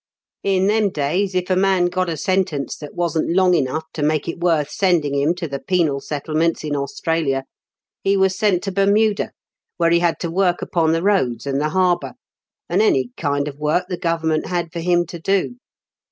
[0.41, 1.31] In them TEE GONVIGTS STOBY.
[1.31, 4.39] 126 days, if a man got a sentence that wasn't long enough to make it
[4.39, 7.43] worth sending him to the penal settlements in Australia,
[8.03, 9.29] he was sent to Bermuda,
[9.77, 12.13] where he had to work upon the roads and the harbour,
[12.67, 15.57] and any kind of work the Government had for him to do.